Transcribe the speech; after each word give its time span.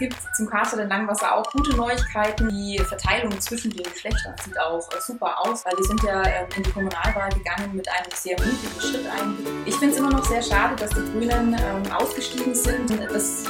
gibt 0.00 0.16
zum 0.34 0.48
Caster 0.48 0.82
in 0.82 0.88
Langwasser 0.88 1.36
auch 1.36 1.48
gute 1.52 1.76
Neuigkeiten. 1.76 2.48
Die 2.48 2.78
Verteilung 2.78 3.38
zwischen 3.38 3.70
den 3.70 3.84
Geschlechtern 3.84 4.34
sieht 4.42 4.58
auch 4.58 4.90
äh, 4.90 5.00
super 5.00 5.38
aus, 5.40 5.64
weil 5.64 5.76
wir 5.76 5.84
sind 5.84 6.02
ja 6.02 6.22
ähm, 6.24 6.46
in 6.56 6.62
die 6.64 6.70
Kommunalwahl 6.70 7.28
gegangen 7.30 7.70
mit 7.74 7.86
einem 7.88 8.10
sehr 8.14 8.36
mutigen 8.38 8.80
Schritt 8.80 9.06
eigentlich. 9.06 9.46
Ich 9.66 9.74
finde 9.76 9.94
es 9.94 10.00
immer 10.00 10.10
noch 10.10 10.24
sehr 10.24 10.42
schade, 10.42 10.74
dass 10.76 10.90
die 10.90 11.04
Grünen 11.12 11.54
ähm, 11.54 11.92
ausgestiegen 11.92 12.54
sind. 12.54 12.90
Das 13.12 13.44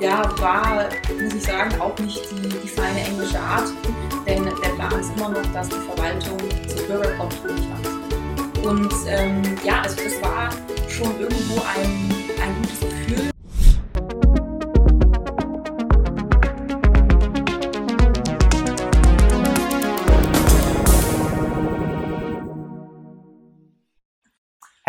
ja, 0.00 0.28
war, 0.40 0.88
muss 1.22 1.34
ich 1.34 1.44
sagen, 1.44 1.80
auch 1.80 1.96
nicht 2.00 2.30
die, 2.32 2.48
die 2.48 2.68
feine 2.68 3.00
englische 3.00 3.38
Art, 3.38 3.68
denn 4.26 4.44
der 4.44 4.68
Plan 4.70 5.00
ist 5.00 5.16
immer 5.16 5.30
noch, 5.30 5.52
dass 5.52 5.68
die 5.68 5.76
Verwaltung 5.76 6.38
zur 6.68 6.86
Bürgerkontrolle 6.86 7.54
macht. 7.54 8.66
Und 8.66 8.92
ähm, 9.06 9.42
ja, 9.64 9.82
also 9.82 9.96
das 10.02 10.20
war 10.20 10.50
schon 10.88 11.18
irgendwo 11.20 11.62
ein, 11.62 12.12
ein 12.42 12.54
gutes 12.56 12.80
Gefühl. 12.80 12.95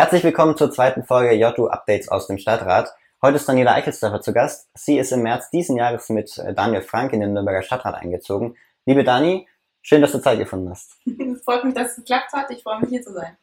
Herzlich 0.07 0.23
willkommen 0.23 0.55
zur 0.55 0.71
zweiten 0.71 1.03
Folge 1.03 1.35
JU 1.35 1.67
Updates 1.67 2.07
aus 2.07 2.27
dem 2.27 2.37
Stadtrat. 2.37 2.95
Heute 3.21 3.35
ist 3.35 3.49
Daniela 3.49 3.73
Eichelsdorfer 3.73 4.21
zu 4.21 4.31
Gast. 4.31 4.69
Sie 4.73 4.97
ist 4.97 5.11
im 5.11 5.21
März 5.21 5.49
diesen 5.49 5.75
Jahres 5.75 6.07
mit 6.07 6.37
äh, 6.37 6.53
Daniel 6.53 6.81
Frank 6.81 7.11
in 7.11 7.19
den 7.19 7.33
Nürnberger 7.33 7.61
Stadtrat 7.61 7.95
eingezogen. 7.95 8.55
Liebe 8.85 9.03
Dani, 9.03 9.49
schön, 9.81 10.01
dass 10.01 10.13
du 10.13 10.21
Zeit 10.21 10.39
gefunden 10.39 10.69
hast. 10.69 10.95
Es 11.05 11.41
freut 11.43 11.65
mich, 11.65 11.73
dass 11.73 11.89
es 11.89 11.95
geklappt 11.97 12.31
hat. 12.31 12.49
Ich 12.51 12.63
freue 12.63 12.79
mich, 12.79 12.89
hier 12.89 13.01
zu 13.01 13.11
sein. 13.11 13.37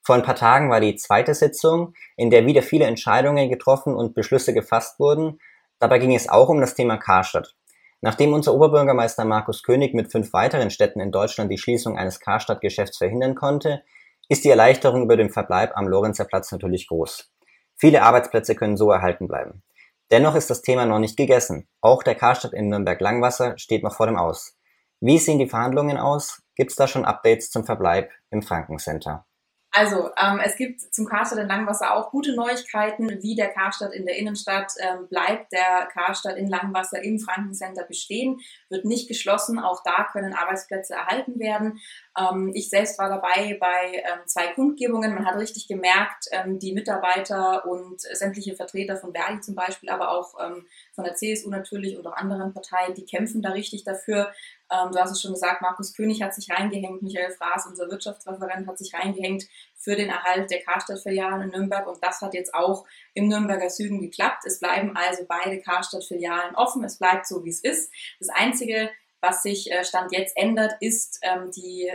Vor 0.00 0.14
ein 0.14 0.22
paar 0.22 0.36
Tagen 0.36 0.70
war 0.70 0.80
die 0.80 0.96
zweite 0.96 1.34
Sitzung, 1.34 1.92
in 2.16 2.30
der 2.30 2.46
wieder 2.46 2.62
viele 2.62 2.86
Entscheidungen 2.86 3.50
getroffen 3.50 3.94
und 3.94 4.14
Beschlüsse 4.14 4.54
gefasst 4.54 4.98
wurden. 4.98 5.38
Dabei 5.80 5.98
ging 5.98 6.14
es 6.14 6.30
auch 6.30 6.48
um 6.48 6.62
das 6.62 6.76
Thema 6.76 6.96
Karstadt. 6.96 7.54
Nachdem 8.00 8.32
unser 8.32 8.54
Oberbürgermeister 8.54 9.26
Markus 9.26 9.62
König 9.62 9.92
mit 9.92 10.10
fünf 10.10 10.32
weiteren 10.32 10.70
Städten 10.70 11.00
in 11.00 11.12
Deutschland 11.12 11.52
die 11.52 11.58
Schließung 11.58 11.98
eines 11.98 12.20
Karstadt-Geschäfts 12.20 12.96
verhindern 12.96 13.34
konnte, 13.34 13.82
ist 14.28 14.44
die 14.44 14.50
Erleichterung 14.50 15.02
über 15.02 15.16
den 15.16 15.30
Verbleib 15.30 15.76
am 15.76 15.88
Lorenzer 15.88 16.24
Platz 16.24 16.52
natürlich 16.52 16.86
groß. 16.88 17.32
Viele 17.76 18.02
Arbeitsplätze 18.02 18.54
können 18.54 18.76
so 18.76 18.90
erhalten 18.90 19.28
bleiben. 19.28 19.62
Dennoch 20.10 20.34
ist 20.34 20.50
das 20.50 20.62
Thema 20.62 20.86
noch 20.86 20.98
nicht 20.98 21.16
gegessen. 21.16 21.68
Auch 21.80 22.02
der 22.02 22.14
Karstadt 22.14 22.52
in 22.52 22.68
Nürnberg-Langwasser 22.68 23.56
steht 23.58 23.82
noch 23.82 23.94
vor 23.94 24.06
dem 24.06 24.16
Aus. 24.16 24.56
Wie 25.00 25.18
sehen 25.18 25.38
die 25.38 25.48
Verhandlungen 25.48 25.96
aus? 25.96 26.42
Gibt 26.56 26.70
es 26.70 26.76
da 26.76 26.88
schon 26.88 27.04
Updates 27.04 27.50
zum 27.50 27.64
Verbleib 27.64 28.10
im 28.30 28.42
Frankencenter? 28.42 29.27
Also, 29.70 30.10
ähm, 30.16 30.40
es 30.42 30.56
gibt 30.56 30.80
zum 30.80 31.06
Karstadt 31.06 31.38
in 31.38 31.46
Langwasser 31.46 31.94
auch 31.94 32.10
gute 32.10 32.34
Neuigkeiten, 32.34 33.22
wie 33.22 33.34
der 33.34 33.48
Karstadt 33.48 33.92
in 33.92 34.06
der 34.06 34.16
Innenstadt 34.16 34.72
ähm, 34.80 35.08
bleibt. 35.08 35.52
Der 35.52 35.86
Karstadt 35.92 36.36
in 36.36 36.48
Langwasser 36.48 37.02
im 37.02 37.18
Frankencenter 37.18 37.84
bestehen, 37.84 38.40
wird 38.70 38.86
nicht 38.86 39.08
geschlossen. 39.08 39.58
Auch 39.58 39.82
da 39.84 40.08
können 40.10 40.32
Arbeitsplätze 40.32 40.94
erhalten 40.94 41.38
werden. 41.38 41.80
Ähm, 42.18 42.50
ich 42.54 42.70
selbst 42.70 42.98
war 42.98 43.10
dabei 43.10 43.58
bei 43.60 43.96
ähm, 43.96 44.20
zwei 44.26 44.48
Kundgebungen. 44.48 45.14
Man 45.14 45.26
hat 45.26 45.36
richtig 45.36 45.68
gemerkt, 45.68 46.24
ähm, 46.32 46.58
die 46.58 46.72
Mitarbeiter 46.72 47.66
und 47.66 48.00
sämtliche 48.00 48.56
Vertreter 48.56 48.96
von 48.96 49.12
Verdi 49.12 49.40
zum 49.42 49.54
Beispiel, 49.54 49.90
aber 49.90 50.10
auch 50.12 50.34
ähm, 50.42 50.66
von 50.98 51.04
der 51.04 51.14
CSU 51.14 51.48
natürlich 51.48 51.96
auch 51.96 52.12
anderen 52.12 52.52
Parteien, 52.52 52.92
die 52.92 53.04
kämpfen 53.04 53.40
da 53.40 53.50
richtig 53.50 53.84
dafür, 53.84 54.32
ähm, 54.68 54.90
du 54.90 54.98
hast 54.98 55.12
es 55.12 55.22
schon 55.22 55.32
gesagt, 55.32 55.62
Markus 55.62 55.94
König 55.94 56.20
hat 56.22 56.34
sich 56.34 56.50
reingehängt, 56.50 57.02
Michael 57.02 57.30
Fraß, 57.30 57.66
unser 57.66 57.88
Wirtschaftsreferent, 57.88 58.66
hat 58.66 58.78
sich 58.78 58.92
reingehängt 58.92 59.46
für 59.76 59.94
den 59.94 60.08
Erhalt 60.08 60.50
der 60.50 60.60
Karstadt-Filialen 60.64 61.42
in 61.42 61.50
Nürnberg 61.50 61.86
und 61.86 62.02
das 62.02 62.20
hat 62.20 62.34
jetzt 62.34 62.52
auch 62.52 62.84
im 63.14 63.28
Nürnberger 63.28 63.70
Süden 63.70 64.00
geklappt. 64.00 64.42
Es 64.44 64.58
bleiben 64.58 64.96
also 64.96 65.24
beide 65.28 65.60
Karstadt-Filialen 65.60 66.56
offen, 66.56 66.82
es 66.82 66.98
bleibt 66.98 67.28
so, 67.28 67.44
wie 67.44 67.50
es 67.50 67.60
ist. 67.60 67.92
Das 68.18 68.30
Einzige, 68.30 68.90
was 69.20 69.44
sich 69.44 69.70
äh, 69.70 69.84
Stand 69.84 70.10
jetzt 70.10 70.36
ändert, 70.36 70.72
ist 70.80 71.20
ähm, 71.22 71.52
die 71.52 71.88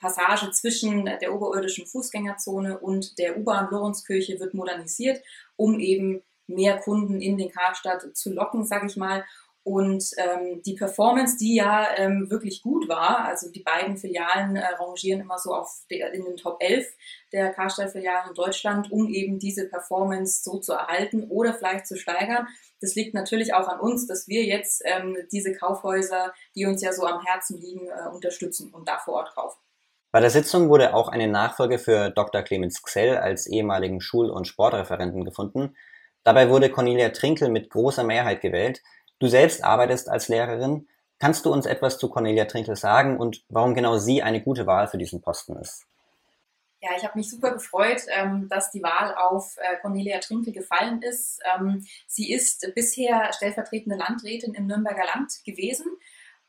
Passage 0.00 0.50
zwischen 0.50 1.06
der 1.06 1.34
oberirdischen 1.34 1.86
Fußgängerzone 1.86 2.78
und 2.78 3.18
der 3.18 3.38
U-Bahn 3.38 3.70
Lorenzkirche 3.70 4.38
wird 4.38 4.52
modernisiert, 4.52 5.22
um 5.56 5.80
eben 5.80 6.22
mehr 6.46 6.78
Kunden 6.78 7.20
in 7.20 7.36
den 7.36 7.50
Karstadt 7.50 8.16
zu 8.16 8.32
locken, 8.32 8.64
sage 8.64 8.86
ich 8.86 8.96
mal. 8.96 9.24
Und 9.64 10.04
ähm, 10.18 10.60
die 10.66 10.74
Performance, 10.74 11.38
die 11.38 11.54
ja 11.56 11.88
ähm, 11.96 12.28
wirklich 12.28 12.60
gut 12.60 12.86
war, 12.86 13.24
also 13.24 13.50
die 13.50 13.62
beiden 13.62 13.96
Filialen 13.96 14.56
äh, 14.56 14.66
rangieren 14.78 15.22
immer 15.22 15.38
so 15.38 15.54
auf 15.54 15.84
der, 15.90 16.12
in 16.12 16.22
den 16.22 16.36
Top 16.36 16.58
11 16.60 16.86
der 17.32 17.50
Karstadt-Filialen 17.50 18.28
in 18.28 18.34
Deutschland, 18.34 18.92
um 18.92 19.08
eben 19.08 19.38
diese 19.38 19.66
Performance 19.66 20.42
so 20.44 20.58
zu 20.58 20.74
erhalten 20.74 21.24
oder 21.30 21.54
vielleicht 21.54 21.86
zu 21.86 21.96
steigern. 21.96 22.46
Das 22.82 22.94
liegt 22.94 23.14
natürlich 23.14 23.54
auch 23.54 23.66
an 23.66 23.80
uns, 23.80 24.06
dass 24.06 24.28
wir 24.28 24.44
jetzt 24.44 24.82
ähm, 24.84 25.16
diese 25.32 25.54
Kaufhäuser, 25.54 26.34
die 26.54 26.66
uns 26.66 26.82
ja 26.82 26.92
so 26.92 27.06
am 27.06 27.24
Herzen 27.24 27.58
liegen, 27.58 27.88
äh, 27.88 28.14
unterstützen 28.14 28.70
und 28.70 28.86
da 28.86 28.98
vor 28.98 29.14
Ort 29.14 29.34
kaufen. 29.34 29.58
Bei 30.12 30.20
der 30.20 30.30
Sitzung 30.30 30.68
wurde 30.68 30.94
auch 30.94 31.08
eine 31.08 31.26
Nachfolge 31.26 31.78
für 31.78 32.10
Dr. 32.10 32.42
Clemens 32.42 32.82
Xell 32.82 33.16
als 33.16 33.46
ehemaligen 33.46 34.02
Schul- 34.02 34.30
und 34.30 34.46
Sportreferenten 34.46 35.24
gefunden. 35.24 35.74
Dabei 36.24 36.48
wurde 36.48 36.70
Cornelia 36.70 37.10
Trinkel 37.10 37.50
mit 37.50 37.70
großer 37.70 38.02
Mehrheit 38.02 38.40
gewählt. 38.40 38.82
Du 39.18 39.28
selbst 39.28 39.62
arbeitest 39.62 40.08
als 40.08 40.28
Lehrerin. 40.28 40.88
Kannst 41.18 41.44
du 41.44 41.52
uns 41.52 41.66
etwas 41.66 41.98
zu 41.98 42.08
Cornelia 42.08 42.46
Trinkel 42.46 42.76
sagen 42.76 43.18
und 43.18 43.44
warum 43.48 43.74
genau 43.74 43.98
sie 43.98 44.22
eine 44.22 44.42
gute 44.42 44.66
Wahl 44.66 44.88
für 44.88 44.98
diesen 44.98 45.20
Posten 45.20 45.56
ist? 45.56 45.86
Ja, 46.80 46.90
ich 46.96 47.04
habe 47.04 47.16
mich 47.16 47.30
super 47.30 47.52
gefreut, 47.52 48.02
ähm, 48.08 48.46
dass 48.50 48.70
die 48.70 48.82
Wahl 48.82 49.14
auf 49.14 49.56
äh, 49.56 49.76
Cornelia 49.80 50.18
Trinkel 50.18 50.52
gefallen 50.52 51.00
ist. 51.00 51.40
Ähm, 51.54 51.86
sie 52.06 52.30
ist 52.30 52.70
bisher 52.74 53.32
stellvertretende 53.32 53.96
Landrätin 53.96 54.52
im 54.52 54.66
Nürnberger 54.66 55.04
Land 55.14 55.32
gewesen 55.46 55.86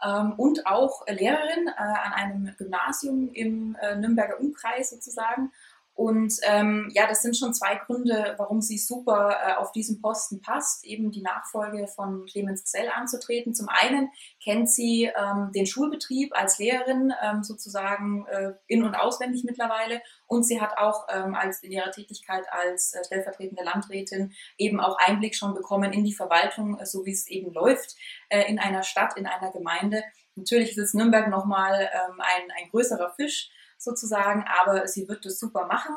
ähm, 0.04 0.34
und 0.36 0.68
auch 0.68 1.06
Lehrerin 1.08 1.68
äh, 1.68 1.82
an 1.82 2.14
einem 2.14 2.56
Gymnasium 2.58 3.32
im 3.32 3.78
äh, 3.82 3.96
Nürnberger 3.96 4.40
Umkreis 4.40 4.90
sozusagen 4.90 5.52
und 5.96 6.34
ähm, 6.44 6.92
ja, 6.94 7.08
das 7.08 7.22
sind 7.22 7.38
schon 7.38 7.54
zwei 7.54 7.76
Gründe, 7.76 8.36
warum 8.38 8.62
sie 8.62 8.78
super 8.78 9.38
äh, 9.42 9.54
auf 9.54 9.72
diesen 9.72 10.02
Posten 10.02 10.42
passt, 10.42 10.86
eben 10.86 11.10
die 11.10 11.22
Nachfolge 11.22 11.88
von 11.88 12.26
Clemens 12.26 12.66
Xell 12.66 12.90
anzutreten. 12.94 13.56
Zum 13.56 13.70
einen 13.70 14.10
kennt 14.44 14.70
sie 14.70 15.06
ähm, 15.06 15.52
den 15.56 15.66
Schulbetrieb 15.66 16.38
als 16.38 16.60
Lehrerin 16.60 17.14
ähm, 17.24 17.44
sozusagen 17.44 18.26
äh, 18.28 18.52
in- 18.68 18.84
und 18.84 18.94
auswendig 18.94 19.46
mittlerweile 19.46 20.02
und 20.28 20.44
sie 20.44 20.60
hat 20.60 20.78
auch 20.78 21.08
ähm, 21.10 21.34
als 21.34 21.64
in 21.64 21.72
ihrer 21.72 21.92
Tätigkeit 21.92 22.44
als 22.52 22.94
äh, 22.94 23.02
stellvertretende 23.06 23.64
Landrätin 23.64 24.34
eben 24.58 24.82
auch 24.82 24.98
Einblick 24.98 25.34
schon 25.34 25.54
bekommen 25.54 25.94
in 25.94 26.04
die 26.04 26.14
Verwaltung, 26.14 26.78
äh, 26.78 26.86
so 26.86 27.06
wie 27.06 27.14
es 27.14 27.26
eben 27.28 27.54
läuft 27.54 27.96
äh, 28.28 28.50
in 28.50 28.60
einer 28.60 28.84
Stadt, 28.84 29.18
in 29.18 29.28
einer 29.28 29.52
Gemeinde. 29.54 30.04
Natürlich 30.36 30.72
ist 30.72 30.78
es 30.78 30.94
Nürnberg 30.94 31.30
nochmal 31.30 31.90
ähm, 31.94 32.20
ein, 32.20 32.52
ein 32.52 32.70
größerer 32.70 33.14
Fisch 33.16 33.50
sozusagen, 33.86 34.44
aber 34.62 34.88
sie 34.88 35.08
wird 35.08 35.26
das 35.26 35.40
super 35.40 35.66
machen 35.66 35.96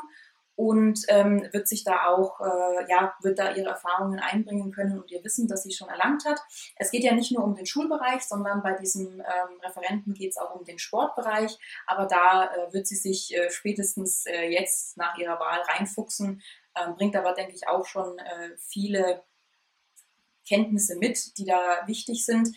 und 0.59 1.05
ähm, 1.07 1.47
wird 1.53 1.69
sich 1.69 1.85
da 1.85 2.07
auch, 2.07 2.41
äh, 2.41 2.89
ja, 2.89 3.13
wird 3.21 3.39
da 3.39 3.53
ihre 3.53 3.69
Erfahrungen 3.69 4.19
einbringen 4.19 4.73
können 4.73 4.99
und 4.99 5.09
ihr 5.09 5.23
Wissen, 5.23 5.47
das 5.47 5.63
sie 5.63 5.71
schon 5.71 5.87
erlangt 5.87 6.25
hat. 6.25 6.41
Es 6.75 6.91
geht 6.91 7.05
ja 7.05 7.13
nicht 7.13 7.31
nur 7.31 7.45
um 7.45 7.55
den 7.55 7.65
Schulbereich, 7.65 8.23
sondern 8.23 8.61
bei 8.61 8.73
diesem 8.73 9.21
ähm, 9.21 9.59
Referenten 9.63 10.13
geht 10.13 10.31
es 10.31 10.37
auch 10.37 10.53
um 10.53 10.65
den 10.65 10.77
Sportbereich, 10.77 11.57
aber 11.87 12.07
da 12.07 12.53
äh, 12.53 12.73
wird 12.73 12.87
sie 12.87 12.97
sich 12.97 13.33
äh, 13.33 13.49
spätestens 13.49 14.25
äh, 14.25 14.49
jetzt 14.49 14.97
nach 14.97 15.17
ihrer 15.17 15.39
Wahl 15.39 15.61
reinfuchsen, 15.61 16.41
ähm, 16.75 16.95
bringt 16.95 17.15
aber, 17.15 17.31
denke 17.31 17.53
ich, 17.55 17.69
auch 17.69 17.85
schon 17.85 18.19
äh, 18.19 18.49
viele 18.57 19.23
Kenntnisse 20.45 20.97
mit, 20.97 21.37
die 21.37 21.45
da 21.45 21.87
wichtig 21.87 22.25
sind. 22.25 22.49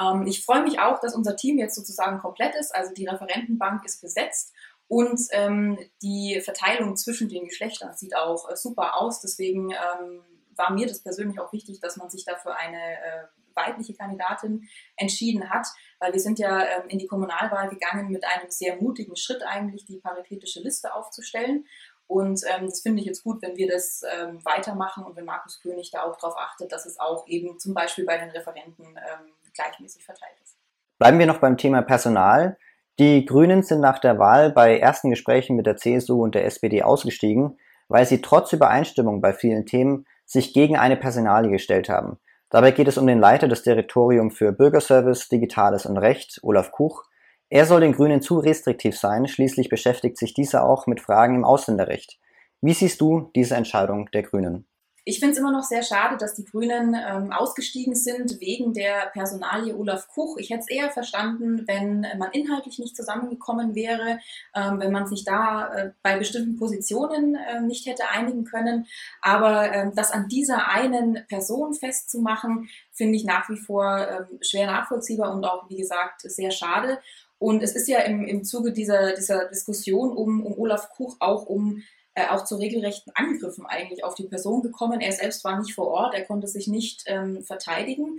Ähm, 0.00 0.26
ich 0.26 0.42
freue 0.42 0.62
mich 0.62 0.80
auch, 0.80 1.00
dass 1.00 1.14
unser 1.14 1.36
Team 1.36 1.58
jetzt 1.58 1.74
sozusagen 1.74 2.18
komplett 2.18 2.54
ist, 2.54 2.74
also 2.74 2.94
die 2.94 3.06
Referentenbank 3.06 3.84
ist 3.84 4.00
besetzt 4.00 4.54
und 4.92 5.22
ähm, 5.30 5.78
die 6.02 6.38
Verteilung 6.44 6.98
zwischen 6.98 7.30
den 7.30 7.46
Geschlechtern 7.46 7.94
sieht 7.94 8.14
auch 8.14 8.50
äh, 8.50 8.56
super 8.56 9.00
aus. 9.00 9.22
Deswegen 9.22 9.70
ähm, 9.70 10.20
war 10.54 10.70
mir 10.70 10.86
das 10.86 11.02
persönlich 11.02 11.40
auch 11.40 11.50
wichtig, 11.54 11.80
dass 11.80 11.96
man 11.96 12.10
sich 12.10 12.26
dafür 12.26 12.58
eine 12.58 12.76
äh, 12.76 13.24
weibliche 13.54 13.94
Kandidatin 13.94 14.68
entschieden 14.96 15.48
hat, 15.48 15.66
weil 15.98 16.12
wir 16.12 16.20
sind 16.20 16.38
ja 16.38 16.60
ähm, 16.60 16.88
in 16.88 16.98
die 16.98 17.06
Kommunalwahl 17.06 17.70
gegangen 17.70 18.10
mit 18.10 18.22
einem 18.26 18.50
sehr 18.50 18.76
mutigen 18.76 19.16
Schritt 19.16 19.42
eigentlich, 19.42 19.86
die 19.86 19.96
paritätische 19.96 20.60
Liste 20.60 20.94
aufzustellen. 20.94 21.64
Und 22.06 22.42
ähm, 22.54 22.66
das 22.66 22.82
finde 22.82 23.00
ich 23.00 23.06
jetzt 23.06 23.24
gut, 23.24 23.40
wenn 23.40 23.56
wir 23.56 23.70
das 23.70 24.02
ähm, 24.12 24.44
weitermachen 24.44 25.04
und 25.04 25.16
wenn 25.16 25.24
Markus 25.24 25.58
König 25.62 25.90
da 25.90 26.02
auch 26.02 26.18
darauf 26.18 26.36
achtet, 26.36 26.70
dass 26.70 26.84
es 26.84 27.00
auch 27.00 27.26
eben 27.28 27.58
zum 27.58 27.72
Beispiel 27.72 28.04
bei 28.04 28.18
den 28.18 28.28
Referenten 28.28 28.84
ähm, 28.84 29.32
gleichmäßig 29.54 30.04
verteilt 30.04 30.36
ist. 30.42 30.58
Bleiben 30.98 31.18
wir 31.18 31.24
noch 31.24 31.38
beim 31.38 31.56
Thema 31.56 31.80
Personal. 31.80 32.58
Die 32.98 33.24
Grünen 33.24 33.62
sind 33.62 33.80
nach 33.80 33.98
der 33.98 34.18
Wahl 34.18 34.52
bei 34.52 34.78
ersten 34.78 35.10
Gesprächen 35.10 35.56
mit 35.56 35.66
der 35.66 35.76
CSU 35.76 36.22
und 36.22 36.34
der 36.34 36.44
SPD 36.44 36.82
ausgestiegen, 36.82 37.58
weil 37.88 38.04
sie 38.04 38.20
trotz 38.20 38.52
Übereinstimmung 38.52 39.20
bei 39.20 39.32
vielen 39.32 39.64
Themen 39.64 40.06
sich 40.26 40.52
gegen 40.52 40.76
eine 40.76 40.96
Personalie 40.96 41.50
gestellt 41.50 41.88
haben. 41.88 42.18
Dabei 42.50 42.70
geht 42.70 42.88
es 42.88 42.98
um 42.98 43.06
den 43.06 43.18
Leiter 43.18 43.48
des 43.48 43.62
Direktorium 43.62 44.30
für 44.30 44.52
Bürgerservice, 44.52 45.28
Digitales 45.28 45.86
und 45.86 45.96
Recht, 45.96 46.38
Olaf 46.42 46.70
Kuch. 46.70 47.04
Er 47.48 47.64
soll 47.64 47.80
den 47.80 47.92
Grünen 47.92 48.20
zu 48.20 48.38
restriktiv 48.38 48.98
sein, 48.98 49.26
schließlich 49.26 49.70
beschäftigt 49.70 50.18
sich 50.18 50.34
dieser 50.34 50.64
auch 50.64 50.86
mit 50.86 51.00
Fragen 51.00 51.36
im 51.36 51.44
Ausländerrecht. 51.44 52.18
Wie 52.60 52.74
siehst 52.74 53.00
du 53.00 53.30
diese 53.34 53.56
Entscheidung 53.56 54.10
der 54.12 54.22
Grünen? 54.22 54.66
Ich 55.04 55.18
finde 55.18 55.32
es 55.32 55.38
immer 55.38 55.50
noch 55.50 55.64
sehr 55.64 55.82
schade, 55.82 56.16
dass 56.16 56.34
die 56.34 56.44
Grünen 56.44 56.94
ähm, 56.94 57.32
ausgestiegen 57.32 57.96
sind 57.96 58.40
wegen 58.40 58.72
der 58.72 59.10
Personalie 59.12 59.76
Olaf 59.76 60.06
Kuch. 60.06 60.36
Ich 60.36 60.50
hätte 60.50 60.60
es 60.60 60.70
eher 60.70 60.90
verstanden, 60.90 61.64
wenn 61.66 62.06
man 62.18 62.30
inhaltlich 62.32 62.78
nicht 62.78 62.94
zusammengekommen 62.94 63.74
wäre, 63.74 64.20
ähm, 64.54 64.78
wenn 64.78 64.92
man 64.92 65.08
sich 65.08 65.24
da 65.24 65.74
äh, 65.74 65.92
bei 66.02 66.16
bestimmten 66.18 66.56
Positionen 66.56 67.34
äh, 67.34 67.60
nicht 67.60 67.86
hätte 67.86 68.08
einigen 68.10 68.44
können. 68.44 68.86
Aber 69.20 69.72
ähm, 69.72 69.92
das 69.96 70.12
an 70.12 70.28
dieser 70.28 70.68
einen 70.68 71.26
Person 71.26 71.74
festzumachen, 71.74 72.68
finde 72.92 73.16
ich 73.16 73.24
nach 73.24 73.48
wie 73.48 73.56
vor 73.56 74.06
ähm, 74.08 74.38
schwer 74.40 74.66
nachvollziehbar 74.66 75.34
und 75.34 75.44
auch, 75.44 75.68
wie 75.68 75.78
gesagt, 75.78 76.20
sehr 76.20 76.52
schade. 76.52 77.00
Und 77.40 77.60
es 77.64 77.74
ist 77.74 77.88
ja 77.88 77.98
im, 78.00 78.24
im 78.24 78.44
Zuge 78.44 78.72
dieser, 78.72 79.16
dieser 79.16 79.48
Diskussion 79.48 80.16
um, 80.16 80.46
um 80.46 80.56
Olaf 80.56 80.90
Kuch 80.90 81.16
auch 81.18 81.46
um 81.46 81.82
äh, 82.14 82.28
auch 82.28 82.44
zu 82.44 82.56
regelrechten 82.56 83.12
Angriffen 83.14 83.66
eigentlich 83.66 84.04
auf 84.04 84.14
die 84.14 84.26
Person 84.28 84.62
gekommen. 84.62 85.00
Er 85.00 85.12
selbst 85.12 85.44
war 85.44 85.58
nicht 85.58 85.74
vor 85.74 85.88
Ort, 85.88 86.14
er 86.14 86.24
konnte 86.24 86.46
sich 86.46 86.66
nicht 86.66 87.04
ähm, 87.06 87.42
verteidigen. 87.42 88.18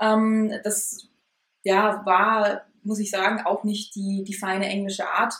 Ähm, 0.00 0.52
das 0.62 1.08
ja, 1.62 2.02
war, 2.04 2.66
muss 2.82 2.98
ich 2.98 3.10
sagen, 3.10 3.40
auch 3.44 3.64
nicht 3.64 3.94
die, 3.94 4.24
die 4.24 4.34
feine 4.34 4.66
englische 4.66 5.08
Art. 5.08 5.34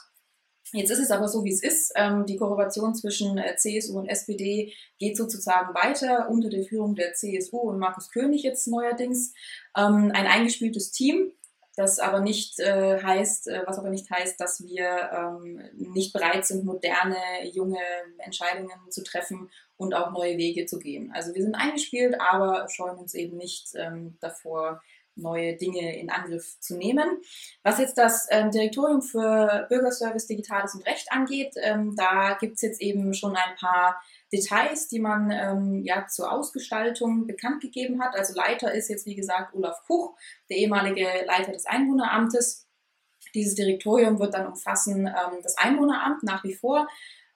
Jetzt 0.72 0.90
ist 0.90 1.00
es 1.00 1.10
aber 1.10 1.26
so, 1.26 1.44
wie 1.44 1.52
es 1.52 1.62
ist. 1.62 1.92
Ähm, 1.96 2.26
die 2.26 2.36
Kooperation 2.36 2.94
zwischen 2.94 3.38
äh, 3.38 3.56
CSU 3.56 3.98
und 3.98 4.08
SPD 4.08 4.72
geht 4.98 5.16
sozusagen 5.16 5.74
weiter 5.74 6.28
unter 6.28 6.48
der 6.48 6.62
Führung 6.62 6.94
der 6.94 7.12
CSU 7.14 7.58
und 7.58 7.78
Markus 7.78 8.10
König 8.10 8.42
jetzt 8.42 8.68
neuerdings. 8.68 9.34
Ähm, 9.76 10.12
ein 10.14 10.26
eingespieltes 10.26 10.92
Team, 10.92 11.32
das 11.80 11.98
aber 11.98 12.20
nicht 12.20 12.60
äh, 12.60 13.02
heißt, 13.02 13.48
äh, 13.48 13.62
was 13.66 13.78
aber 13.78 13.88
nicht 13.88 14.10
heißt, 14.10 14.38
dass 14.38 14.62
wir 14.64 15.10
ähm, 15.12 15.62
nicht 15.74 16.12
bereit 16.12 16.44
sind, 16.44 16.64
moderne, 16.64 17.16
junge 17.52 17.80
Entscheidungen 18.18 18.70
zu 18.90 19.02
treffen 19.02 19.50
und 19.78 19.94
auch 19.94 20.12
neue 20.12 20.36
Wege 20.36 20.66
zu 20.66 20.78
gehen. 20.78 21.10
Also 21.14 21.34
wir 21.34 21.42
sind 21.42 21.54
eingespielt, 21.54 22.20
aber 22.20 22.68
scheuen 22.68 22.98
uns 22.98 23.14
eben 23.14 23.38
nicht 23.38 23.70
ähm, 23.76 24.18
davor, 24.20 24.82
neue 25.20 25.56
Dinge 25.56 25.98
in 25.98 26.10
Angriff 26.10 26.58
zu 26.60 26.76
nehmen. 26.76 27.20
Was 27.62 27.78
jetzt 27.78 27.98
das 27.98 28.26
ähm, 28.30 28.50
Direktorium 28.50 29.02
für 29.02 29.66
Bürgerservice, 29.68 30.26
Digitales 30.26 30.74
und 30.74 30.86
Recht 30.86 31.12
angeht, 31.12 31.54
ähm, 31.62 31.94
da 31.96 32.36
gibt 32.40 32.56
es 32.56 32.62
jetzt 32.62 32.80
eben 32.80 33.14
schon 33.14 33.36
ein 33.36 33.56
paar 33.58 34.00
Details, 34.32 34.88
die 34.88 35.00
man 35.00 35.30
ähm, 35.30 35.82
ja 35.84 36.06
zur 36.06 36.30
Ausgestaltung 36.30 37.26
bekannt 37.26 37.60
gegeben 37.60 38.02
hat. 38.02 38.14
Also 38.14 38.34
Leiter 38.34 38.72
ist 38.72 38.88
jetzt 38.88 39.06
wie 39.06 39.16
gesagt 39.16 39.54
Olaf 39.54 39.82
Kuch, 39.86 40.14
der 40.48 40.58
ehemalige 40.58 41.06
Leiter 41.26 41.52
des 41.52 41.66
Einwohneramtes. 41.66 42.66
Dieses 43.34 43.54
Direktorium 43.54 44.18
wird 44.18 44.34
dann 44.34 44.46
umfassen 44.46 45.06
ähm, 45.06 45.40
das 45.42 45.56
Einwohneramt 45.58 46.22
nach 46.22 46.44
wie 46.44 46.54
vor, 46.54 46.88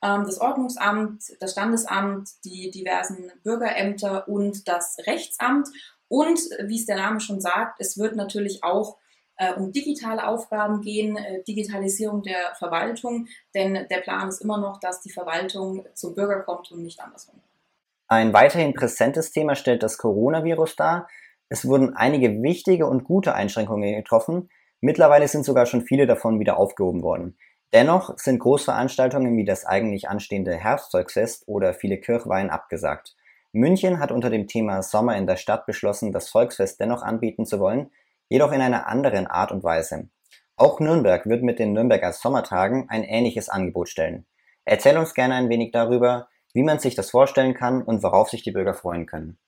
ähm, 0.02 0.24
das 0.24 0.40
Ordnungsamt, 0.40 1.22
das 1.40 1.52
Standesamt, 1.52 2.28
die 2.44 2.70
diversen 2.70 3.32
Bürgerämter 3.42 4.28
und 4.28 4.68
das 4.68 4.96
Rechtsamt. 5.06 5.68
Und 6.14 6.38
wie 6.62 6.78
es 6.78 6.86
der 6.86 6.94
Name 6.94 7.18
schon 7.18 7.40
sagt, 7.40 7.80
es 7.80 7.98
wird 7.98 8.14
natürlich 8.14 8.62
auch 8.62 8.98
äh, 9.36 9.52
um 9.54 9.72
digitale 9.72 10.24
Aufgaben 10.28 10.80
gehen, 10.80 11.16
äh, 11.16 11.42
Digitalisierung 11.42 12.22
der 12.22 12.54
Verwaltung, 12.56 13.26
denn 13.52 13.88
der 13.90 13.98
Plan 13.98 14.28
ist 14.28 14.40
immer 14.40 14.58
noch, 14.58 14.78
dass 14.78 15.00
die 15.00 15.10
Verwaltung 15.10 15.84
zum 15.94 16.14
Bürger 16.14 16.42
kommt 16.42 16.70
und 16.70 16.84
nicht 16.84 17.00
andersrum. 17.00 17.40
Ein 18.06 18.32
weiterhin 18.32 18.74
präsentes 18.74 19.32
Thema 19.32 19.56
stellt 19.56 19.82
das 19.82 19.98
Coronavirus 19.98 20.76
dar. 20.76 21.08
Es 21.48 21.66
wurden 21.66 21.96
einige 21.96 22.40
wichtige 22.44 22.86
und 22.86 23.02
gute 23.02 23.34
Einschränkungen 23.34 23.96
getroffen. 23.96 24.50
Mittlerweile 24.80 25.26
sind 25.26 25.44
sogar 25.44 25.66
schon 25.66 25.82
viele 25.82 26.06
davon 26.06 26.38
wieder 26.38 26.58
aufgehoben 26.58 27.02
worden. 27.02 27.36
Dennoch 27.72 28.16
sind 28.18 28.38
Großveranstaltungen 28.38 29.36
wie 29.36 29.44
das 29.44 29.64
eigentlich 29.64 30.08
anstehende 30.08 30.54
Herbstvolksfest 30.54 31.48
oder 31.48 31.74
viele 31.74 31.98
Kirchweihen 31.98 32.50
abgesagt. 32.50 33.16
München 33.54 34.00
hat 34.00 34.10
unter 34.10 34.30
dem 34.30 34.48
Thema 34.48 34.82
Sommer 34.82 35.16
in 35.16 35.28
der 35.28 35.36
Stadt 35.36 35.64
beschlossen, 35.64 36.10
das 36.10 36.28
Volksfest 36.28 36.80
dennoch 36.80 37.02
anbieten 37.02 37.46
zu 37.46 37.60
wollen, 37.60 37.92
jedoch 38.28 38.50
in 38.50 38.60
einer 38.60 38.88
anderen 38.88 39.28
Art 39.28 39.52
und 39.52 39.62
Weise. 39.62 40.08
Auch 40.56 40.80
Nürnberg 40.80 41.26
wird 41.26 41.44
mit 41.44 41.60
den 41.60 41.72
Nürnberger 41.72 42.12
Sommertagen 42.12 42.88
ein 42.88 43.04
ähnliches 43.04 43.48
Angebot 43.48 43.88
stellen. 43.88 44.26
Erzähl 44.64 44.98
uns 44.98 45.14
gerne 45.14 45.34
ein 45.34 45.48
wenig 45.48 45.70
darüber, 45.70 46.28
wie 46.52 46.64
man 46.64 46.80
sich 46.80 46.96
das 46.96 47.10
vorstellen 47.10 47.54
kann 47.54 47.82
und 47.82 48.02
worauf 48.02 48.28
sich 48.28 48.42
die 48.42 48.50
Bürger 48.50 48.74
freuen 48.74 49.06
können. 49.06 49.38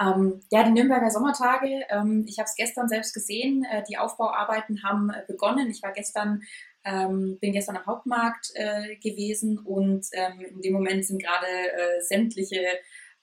Ähm, 0.00 0.40
ja, 0.50 0.64
die 0.64 0.72
Nürnberger 0.72 1.10
Sommertage, 1.10 1.86
ähm, 1.88 2.26
ich 2.28 2.38
habe 2.38 2.46
es 2.46 2.54
gestern 2.56 2.88
selbst 2.88 3.14
gesehen, 3.14 3.64
äh, 3.70 3.82
die 3.88 3.96
Aufbauarbeiten 3.96 4.82
haben 4.82 5.10
äh, 5.10 5.22
begonnen. 5.26 5.70
Ich 5.70 5.82
war 5.82 5.92
gestern, 5.92 6.42
ähm, 6.86 7.38
bin 7.40 7.52
gestern 7.52 7.76
am 7.76 7.86
Hauptmarkt 7.86 8.52
äh, 8.54 8.96
gewesen 8.96 9.58
und 9.58 10.06
ähm, 10.12 10.40
in 10.40 10.60
dem 10.62 10.72
Moment 10.72 11.04
sind 11.04 11.22
gerade 11.22 11.46
äh, 11.46 12.00
sämtliche 12.00 12.64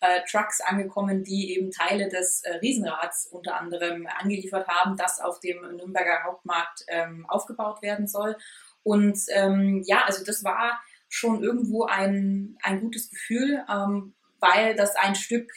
äh, 0.01 0.21
Trucks 0.30 0.60
angekommen, 0.62 1.24
die 1.24 1.56
eben 1.56 1.71
Teile 1.71 2.10
des 2.10 2.44
äh, 2.44 2.56
Riesenrads 2.57 3.27
unter 3.31 3.56
anderem 3.56 4.06
angeliefert 4.19 4.68
haben, 4.68 4.98
das 4.98 5.21
auf 5.21 5.39
dem 5.39 5.62
Nürnberger 5.77 6.24
Hauptmarkt 6.25 6.83
ähm, 6.89 7.25
aufgebaut 7.30 7.81
werden 7.81 8.07
soll. 8.07 8.36
Und 8.83 9.18
ähm, 9.30 9.81
ja, 9.86 10.04
also 10.06 10.25
das 10.25 10.44
war 10.44 10.81
schon 11.07 11.42
irgendwo 11.42 11.86
ein, 11.86 12.57
ein 12.62 12.81
gutes 12.81 13.10
Gefühl, 13.10 13.63
ähm, 13.71 14.13
weil 14.39 14.75
das 14.75 14.95
ein 14.98 15.15
Stück 15.15 15.50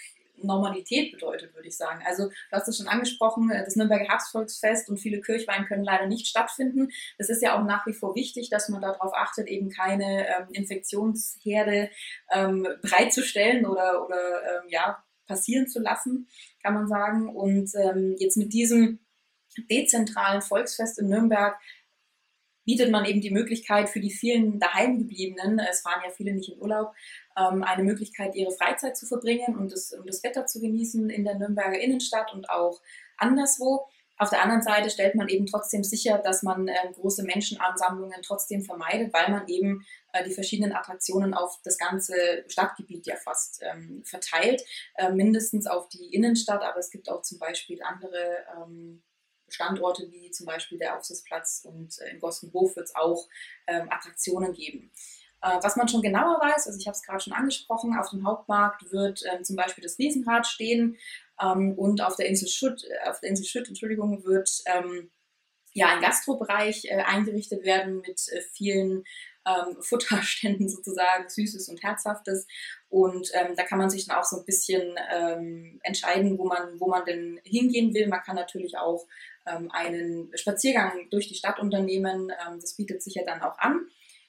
Normalität 0.42 1.12
bedeutet, 1.12 1.54
würde 1.54 1.68
ich 1.68 1.76
sagen. 1.76 2.02
Also 2.06 2.28
du 2.28 2.52
hast 2.52 2.68
es 2.68 2.78
schon 2.78 2.88
angesprochen, 2.88 3.50
äh, 3.50 3.64
das 3.64 3.76
Nürnberger 3.76 4.04
Herbstvolksfest 4.04 4.88
und 4.88 4.98
viele 4.98 5.20
Kirchweih 5.20 5.64
können 5.64 5.84
leider 5.84 6.06
nicht 6.06 6.26
stattfinden. 6.26 6.88
Es 7.18 7.30
ist 7.30 7.42
ja 7.42 7.58
auch 7.58 7.64
nach 7.64 7.86
wie 7.86 7.92
vor 7.92 8.14
wichtig, 8.14 8.50
dass 8.50 8.68
man 8.68 8.80
darauf 8.80 9.14
achtet, 9.14 9.48
eben 9.48 9.70
keine 9.70 10.26
ähm, 10.28 10.48
Infektionsherde 10.52 11.90
ähm, 12.32 12.66
bereitzustellen 12.82 13.66
oder, 13.66 14.04
oder 14.04 14.18
ähm, 14.42 14.68
ja, 14.68 15.02
passieren 15.26 15.66
zu 15.66 15.80
lassen, 15.80 16.28
kann 16.62 16.74
man 16.74 16.88
sagen. 16.88 17.28
Und 17.28 17.70
ähm, 17.74 18.16
jetzt 18.18 18.36
mit 18.36 18.52
diesem 18.52 19.00
dezentralen 19.70 20.42
Volksfest 20.42 20.98
in 20.98 21.08
Nürnberg 21.08 21.58
bietet 22.64 22.90
man 22.90 23.04
eben 23.04 23.20
die 23.20 23.30
Möglichkeit 23.30 23.88
für 23.88 24.00
die 24.00 24.10
vielen 24.10 24.58
daheimgebliebenen, 24.58 25.60
es 25.60 25.82
fahren 25.82 26.02
ja 26.04 26.10
viele 26.10 26.34
nicht 26.34 26.50
in 26.50 26.60
Urlaub, 26.60 26.92
ähm, 27.36 27.62
eine 27.62 27.82
Möglichkeit, 27.82 28.34
ihre 28.34 28.52
Freizeit 28.52 28.96
zu 28.96 29.06
verbringen 29.06 29.56
und 29.56 29.72
das, 29.72 29.92
und 29.92 30.08
das 30.08 30.22
Wetter 30.22 30.46
zu 30.46 30.60
genießen 30.60 31.10
in 31.10 31.24
der 31.24 31.36
Nürnberger 31.36 31.78
Innenstadt 31.78 32.32
und 32.32 32.50
auch 32.50 32.80
anderswo. 33.16 33.86
Auf 34.18 34.30
der 34.30 34.42
anderen 34.42 34.62
Seite 34.62 34.88
stellt 34.88 35.14
man 35.14 35.28
eben 35.28 35.44
trotzdem 35.44 35.84
sicher, 35.84 36.18
dass 36.18 36.42
man 36.42 36.68
äh, 36.68 36.74
große 36.94 37.22
Menschenansammlungen 37.22 38.22
trotzdem 38.22 38.62
vermeidet, 38.62 39.12
weil 39.12 39.30
man 39.30 39.46
eben 39.46 39.84
äh, 40.14 40.24
die 40.24 40.32
verschiedenen 40.32 40.72
Attraktionen 40.72 41.34
auf 41.34 41.60
das 41.64 41.76
ganze 41.76 42.14
Stadtgebiet 42.48 43.06
ja 43.06 43.16
fast 43.16 43.62
ähm, 43.62 44.02
verteilt, 44.04 44.62
äh, 44.96 45.12
mindestens 45.12 45.66
auf 45.66 45.90
die 45.90 46.14
Innenstadt, 46.14 46.62
aber 46.62 46.78
es 46.78 46.90
gibt 46.90 47.10
auch 47.10 47.20
zum 47.20 47.38
Beispiel 47.38 47.82
andere 47.82 48.38
ähm, 48.56 49.02
Standorte 49.48 50.10
wie 50.10 50.30
zum 50.30 50.46
Beispiel 50.46 50.78
der 50.78 50.96
Aufsichtsplatz 50.96 51.62
und 51.64 51.98
äh, 52.00 52.10
in 52.10 52.20
Gostenhof 52.20 52.74
wird 52.74 52.86
es 52.86 52.94
auch 52.94 53.28
ähm, 53.66 53.88
Attraktionen 53.90 54.54
geben. 54.54 54.90
Äh, 55.46 55.62
was 55.62 55.76
man 55.76 55.88
schon 55.88 56.02
genauer 56.02 56.40
weiß, 56.40 56.66
also 56.66 56.78
ich 56.78 56.86
habe 56.86 56.96
es 56.96 57.02
gerade 57.02 57.20
schon 57.20 57.32
angesprochen, 57.32 57.96
auf 57.96 58.10
dem 58.10 58.26
Hauptmarkt 58.26 58.90
wird 58.90 59.22
ähm, 59.30 59.44
zum 59.44 59.56
Beispiel 59.56 59.82
das 59.82 59.98
Riesenrad 59.98 60.46
stehen 60.46 60.96
ähm, 61.40 61.74
und 61.74 62.02
auf 62.02 62.16
der 62.16 62.26
Insel 62.26 62.48
Schütt, 62.48 62.84
äh, 62.84 63.08
auf 63.08 63.20
der 63.20 63.30
Insel 63.30 63.44
Schütt, 63.44 63.68
Entschuldigung, 63.68 64.24
wird 64.24 64.50
ähm, 64.66 65.10
ja 65.72 65.88
ein 65.88 66.00
Gastrobereich 66.00 66.86
äh, 66.86 67.02
eingerichtet 67.02 67.64
werden 67.64 68.00
mit 68.00 68.28
äh, 68.32 68.40
vielen 68.54 69.04
ähm, 69.46 69.76
Futterständen 69.82 70.68
sozusagen, 70.68 71.28
Süßes 71.28 71.68
und 71.68 71.82
Herzhaftes. 71.82 72.48
Und 72.88 73.30
ähm, 73.34 73.54
da 73.56 73.62
kann 73.62 73.78
man 73.78 73.90
sich 73.90 74.06
dann 74.06 74.16
auch 74.16 74.24
so 74.24 74.38
ein 74.38 74.46
bisschen 74.46 74.96
ähm, 75.12 75.78
entscheiden, 75.84 76.38
wo 76.38 76.46
man, 76.46 76.80
wo 76.80 76.88
man 76.88 77.04
denn 77.04 77.40
hingehen 77.44 77.94
will. 77.94 78.08
Man 78.08 78.22
kann 78.22 78.36
natürlich 78.36 78.76
auch 78.78 79.06
einen 79.44 80.36
Spaziergang 80.36 81.08
durch 81.10 81.28
die 81.28 81.36
Stadt 81.36 81.60
unternehmen. 81.60 82.32
Das 82.60 82.74
bietet 82.74 83.00
sich 83.00 83.14
ja 83.14 83.24
dann 83.24 83.42
auch 83.42 83.56
an. 83.60 83.86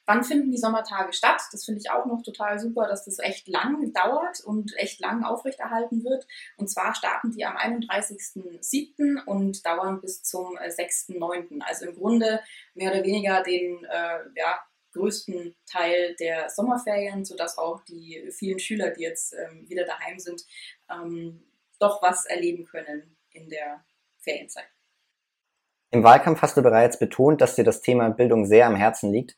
Wann 0.07 0.23
finden 0.23 0.51
die 0.51 0.57
Sommertage 0.57 1.11
statt? 1.11 1.41
Das 1.51 1.65
finde 1.65 1.81
ich 1.81 1.91
auch 1.91 2.05
noch 2.05 2.23
total 2.23 2.59
super, 2.59 2.87
dass 2.87 3.03
das 3.03 3.19
echt 3.19 3.49
lang 3.49 3.91
dauert 3.91 4.39
und 4.39 4.73
echt 4.77 5.01
lang 5.01 5.25
aufrechterhalten 5.25 6.05
wird. 6.05 6.25
Und 6.55 6.69
zwar 6.69 6.95
starten 6.95 7.31
die 7.31 7.43
am 7.45 7.57
31.07. 7.57 9.25
und 9.25 9.65
dauern 9.65 9.99
bis 9.99 10.23
zum 10.23 10.57
6.09. 10.57 11.57
Äh, 11.57 11.63
also 11.65 11.87
im 11.87 11.95
Grunde 11.95 12.39
mehr 12.73 12.93
oder 12.93 13.03
weniger 13.03 13.43
den 13.43 13.83
äh, 13.83 14.19
ja, 14.35 14.61
größten 14.93 15.53
Teil 15.69 16.15
der 16.21 16.49
Sommerferien, 16.49 17.25
sodass 17.25 17.57
auch 17.57 17.83
die 17.83 18.29
vielen 18.31 18.59
Schüler, 18.59 18.91
die 18.91 19.03
jetzt 19.03 19.33
ähm, 19.33 19.67
wieder 19.67 19.83
daheim 19.83 20.19
sind, 20.19 20.41
ähm, 20.89 21.43
doch 21.79 22.01
was 22.01 22.25
erleben 22.25 22.63
können 22.63 23.17
in 23.31 23.49
der 23.49 23.83
Ferienzeit. 24.19 24.69
Im 25.91 26.03
Wahlkampf 26.03 26.41
hast 26.41 26.55
du 26.55 26.61
bereits 26.61 26.97
betont, 26.97 27.41
dass 27.41 27.55
dir 27.55 27.65
das 27.65 27.81
Thema 27.81 28.09
Bildung 28.09 28.45
sehr 28.45 28.67
am 28.67 28.75
Herzen 28.75 29.11
liegt. 29.11 29.35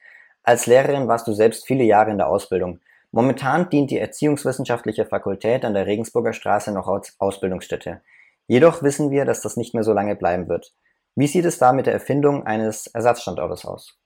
Als 0.49 0.65
Lehrerin 0.65 1.07
warst 1.07 1.27
du 1.27 1.33
selbst 1.33 1.67
viele 1.67 1.83
Jahre 1.83 2.09
in 2.09 2.17
der 2.17 2.27
Ausbildung. 2.27 2.79
Momentan 3.11 3.69
dient 3.69 3.91
die 3.91 3.99
Erziehungswissenschaftliche 3.99 5.05
Fakultät 5.05 5.63
an 5.63 5.75
der 5.75 5.85
Regensburger 5.85 6.33
Straße 6.33 6.71
noch 6.71 6.87
als 6.87 7.15
Ausbildungsstätte. 7.19 8.01
Jedoch 8.47 8.81
wissen 8.81 9.11
wir, 9.11 9.25
dass 9.25 9.41
das 9.41 9.57
nicht 9.57 9.75
mehr 9.75 9.83
so 9.83 9.93
lange 9.93 10.15
bleiben 10.15 10.49
wird. 10.49 10.73
Wie 11.13 11.27
sieht 11.27 11.45
es 11.45 11.59
da 11.59 11.71
mit 11.71 11.85
der 11.85 11.93
Erfindung 11.93 12.47
eines 12.47 12.87
Ersatzstandortes 12.87 13.63
aus? 13.63 13.99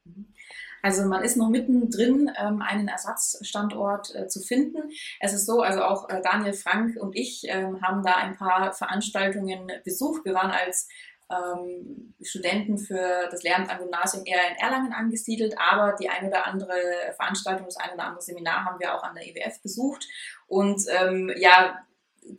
Also 0.81 1.05
man 1.05 1.23
ist 1.23 1.37
noch 1.37 1.47
mittendrin, 1.47 2.29
ähm, 2.37 2.61
einen 2.61 2.89
Ersatzstandort 2.89 4.13
äh, 4.13 4.27
zu 4.27 4.41
finden. 4.41 4.91
Es 5.21 5.31
ist 5.31 5.45
so, 5.45 5.61
also 5.61 5.81
auch 5.83 6.09
äh, 6.09 6.21
Daniel 6.21 6.51
Frank 6.51 6.97
und 6.99 7.15
ich 7.15 7.43
ähm, 7.47 7.81
haben 7.81 8.03
da 8.03 8.15
ein 8.15 8.35
paar 8.35 8.73
Veranstaltungen 8.73 9.71
besucht. 9.85 10.25
Wir 10.25 10.33
waren 10.33 10.51
als 10.51 10.89
ähm, 11.29 12.13
Studenten 12.21 12.77
für 12.77 13.27
das 13.29 13.43
Lehramt 13.43 13.69
am 13.69 13.79
Gymnasium 13.79 14.25
eher 14.25 14.49
in 14.49 14.57
Erlangen 14.57 14.93
angesiedelt, 14.93 15.55
aber 15.57 15.95
die 15.99 16.09
ein 16.09 16.27
oder 16.27 16.47
andere 16.47 16.75
Veranstaltung, 17.15 17.65
das 17.65 17.77
ein 17.77 17.93
oder 17.93 18.05
andere 18.05 18.21
Seminar 18.21 18.65
haben 18.65 18.79
wir 18.79 18.95
auch 18.95 19.03
an 19.03 19.15
der 19.15 19.27
EWF 19.27 19.61
besucht. 19.61 20.07
Und 20.47 20.83
ähm, 20.89 21.31
ja, 21.37 21.83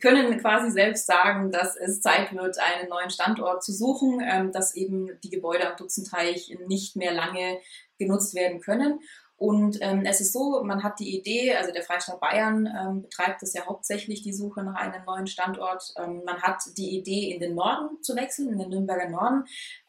können 0.01 0.39
quasi 0.39 0.71
selbst 0.71 1.05
sagen, 1.05 1.51
dass 1.51 1.75
es 1.75 2.01
Zeit 2.01 2.33
wird, 2.33 2.57
einen 2.59 2.89
neuen 2.89 3.09
Standort 3.09 3.63
zu 3.63 3.71
suchen, 3.71 4.21
ähm, 4.25 4.51
dass 4.51 4.75
eben 4.75 5.19
die 5.23 5.29
Gebäude 5.29 5.69
am 5.69 5.77
Dutzenteich 5.77 6.57
nicht 6.67 6.95
mehr 6.95 7.13
lange 7.13 7.59
genutzt 7.97 8.35
werden 8.35 8.61
können. 8.61 8.99
Und 9.37 9.79
ähm, 9.81 10.03
es 10.05 10.21
ist 10.21 10.31
so, 10.31 10.63
man 10.63 10.81
hat 10.83 10.99
die 10.99 11.17
Idee, 11.17 11.55
also 11.55 11.73
der 11.73 11.83
Freistaat 11.83 12.21
Bayern 12.21 12.67
ähm, 12.67 13.01
betreibt 13.01 13.41
das 13.41 13.53
ja 13.53 13.65
hauptsächlich 13.65 14.21
die 14.21 14.31
Suche 14.31 14.63
nach 14.63 14.75
einem 14.75 15.03
neuen 15.05 15.27
Standort. 15.27 15.93
Ähm, 15.97 16.21
man 16.25 16.41
hat 16.41 16.61
die 16.77 16.97
Idee, 16.97 17.33
in 17.33 17.41
den 17.41 17.53
Norden 17.53 18.01
zu 18.01 18.15
wechseln, 18.15 18.53
in 18.53 18.59
den 18.59 18.69
Nürnberger 18.69 19.09
Norden. 19.09 19.43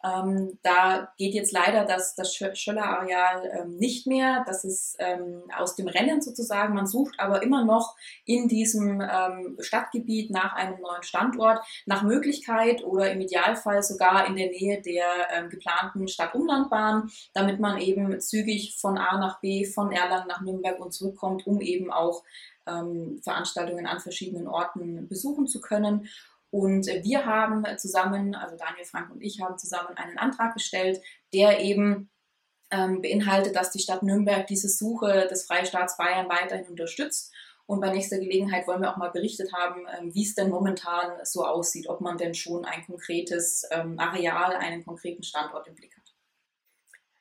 Ähm, 0.06 0.58
da 0.62 1.12
geht 1.16 1.34
jetzt 1.34 1.52
leider 1.52 1.84
das, 1.84 2.14
das 2.14 2.34
Schöller-Areal 2.34 3.50
ähm, 3.52 3.76
nicht 3.76 4.06
mehr. 4.06 4.44
Das 4.46 4.64
ist 4.64 4.96
ähm, 4.98 5.42
aus 5.56 5.74
dem 5.74 5.88
Rennen 5.88 6.20
sozusagen. 6.20 6.74
Man 6.74 6.86
sucht 6.86 7.18
aber 7.18 7.42
immer 7.42 7.64
noch 7.64 7.96
in 8.24 8.48
diesem 8.48 9.00
ähm, 9.00 9.56
Stadtgebiet 9.58 10.30
nach 10.30 10.54
einem 10.54 10.80
neuen 10.80 11.02
Standort, 11.02 11.60
nach 11.86 12.02
Möglichkeit 12.02 12.84
oder 12.84 13.10
im 13.10 13.20
Idealfall 13.20 13.82
sogar 13.82 14.26
in 14.26 14.36
der 14.36 14.50
Nähe 14.50 14.80
der 14.82 15.06
ähm, 15.34 15.48
geplanten 15.48 16.08
Stadtumlandbahn, 16.08 17.10
damit 17.32 17.58
man 17.58 17.78
eben 17.78 18.20
zügig 18.20 18.76
von 18.78 18.98
A 18.98 19.18
nach 19.18 19.40
B, 19.40 19.64
von 19.64 19.92
Erlangen 19.92 20.28
nach 20.28 20.40
Nürnberg 20.40 20.78
und 20.78 20.92
zurückkommt, 20.92 21.46
um 21.46 21.60
eben 21.60 21.90
auch 21.90 22.22
ähm, 22.66 23.20
Veranstaltungen 23.22 23.86
an 23.86 24.00
verschiedenen 24.00 24.48
Orten 24.48 25.08
besuchen 25.08 25.46
zu 25.46 25.60
können. 25.60 26.08
Und 26.56 26.86
wir 26.86 27.26
haben 27.26 27.66
zusammen, 27.76 28.34
also 28.34 28.56
Daniel 28.56 28.86
Frank 28.86 29.10
und 29.10 29.20
ich 29.20 29.42
haben 29.42 29.58
zusammen 29.58 29.94
einen 29.96 30.16
Antrag 30.16 30.54
gestellt, 30.54 31.02
der 31.34 31.60
eben 31.60 32.08
ähm, 32.70 33.02
beinhaltet, 33.02 33.54
dass 33.54 33.72
die 33.72 33.78
Stadt 33.78 34.02
Nürnberg 34.02 34.46
diese 34.46 34.70
Suche 34.70 35.26
des 35.30 35.44
Freistaats 35.44 35.98
Bayern 35.98 36.30
weiterhin 36.30 36.66
unterstützt. 36.66 37.34
Und 37.66 37.80
bei 37.80 37.90
nächster 37.90 38.18
Gelegenheit 38.18 38.66
wollen 38.66 38.80
wir 38.80 38.90
auch 38.90 38.96
mal 38.96 39.10
berichtet 39.10 39.52
haben, 39.52 39.82
ähm, 39.98 40.14
wie 40.14 40.22
es 40.22 40.34
denn 40.34 40.48
momentan 40.48 41.18
so 41.24 41.44
aussieht, 41.44 41.90
ob 41.90 42.00
man 42.00 42.16
denn 42.16 42.32
schon 42.32 42.64
ein 42.64 42.86
konkretes 42.86 43.68
ähm, 43.70 43.98
Areal, 43.98 44.56
einen 44.56 44.82
konkreten 44.82 45.24
Standort 45.24 45.68
im 45.68 45.74
Blick 45.74 45.94
hat. 45.94 46.14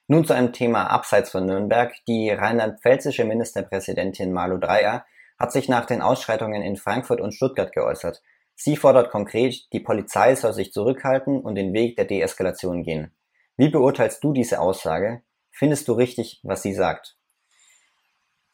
Nun 0.08 0.24
zu 0.24 0.32
einem 0.32 0.54
Thema 0.54 0.89
abseits 0.89 1.32
von 1.32 1.46
Nürnberg. 1.46 1.94
Die 2.08 2.30
rheinland-pfälzische 2.30 3.25
Ministerpräsidentin 3.25 4.32
Malu 4.32 4.60
Dreyer 4.60 5.06
hat 5.38 5.51
sich 5.51 5.68
nach 5.68 5.86
den 5.86 6.01
Ausschreitungen 6.01 6.62
in 6.62 6.77
Frankfurt 6.77 7.20
und 7.20 7.34
Stuttgart 7.34 7.74
geäußert. 7.74 8.22
Sie 8.56 8.78
fordert 8.78 9.12
konkret, 9.12 9.72
die 9.74 9.82
Polizei 9.82 10.36
soll 10.36 10.54
sich 10.54 10.72
zurückhalten 10.72 11.42
und 11.42 11.56
den 11.56 11.74
Weg 11.74 11.98
der 11.98 12.06
Deeskalation 12.06 12.84
gehen. 12.84 13.12
Wie 13.58 13.70
beurteilst 13.70 14.24
du 14.24 14.34
diese 14.34 14.60
Aussage? 14.60 15.22
Findest 15.52 15.88
du 15.88 15.94
richtig, 15.94 16.40
was 16.44 16.62
sie 16.62 16.74
sagt? 16.74 17.18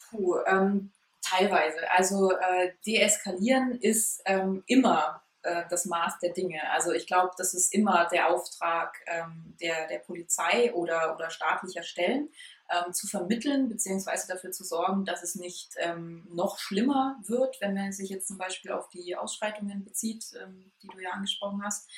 Puh, 0.10 0.38
ähm, 0.46 0.92
teilweise. 1.22 1.90
Also 1.92 2.32
äh, 2.32 2.72
deeskalieren 2.86 3.80
ist 3.80 4.22
ähm, 4.26 4.64
immer 4.68 5.24
äh, 5.44 5.64
das 5.70 5.86
Maß 5.86 6.20
der 6.20 6.34
Dinge. 6.34 6.60
Also 6.72 6.92
ich 6.92 7.08
glaube, 7.08 7.32
das 7.38 7.54
ist 7.54 7.74
immer 7.74 8.08
der 8.12 8.30
Auftrag 8.30 8.98
ähm, 9.08 9.56
der, 9.62 9.88
der 9.88 10.00
Polizei 10.00 10.74
oder, 10.74 11.16
oder 11.16 11.30
staatlicher 11.30 11.84
Stellen, 11.84 12.30
ähm, 12.72 12.94
zu 12.94 13.08
vermitteln, 13.08 13.68
beziehungsweise 13.68 14.28
dafür 14.28 14.52
zu 14.52 14.64
sorgen, 14.64 15.04
dass 15.06 15.24
es 15.24 15.36
nicht 15.36 15.74
ähm, 15.78 16.28
noch 16.32 16.58
schlimmer 16.58 17.20
wird, 17.26 17.60
wenn 17.60 17.74
man 17.74 17.92
sich 17.92 18.10
jetzt 18.10 18.28
zum 18.28 18.38
Beispiel 18.38 18.72
auf 18.72 18.90
die 18.90 19.16
Ausschreitungen 19.16 19.84
bezieht, 19.84 20.26
ähm, 20.42 20.72
die 20.82 20.88
du 20.88 21.00
ja 21.00 21.12
angesprochen 21.12 21.62
hast. 21.64 21.90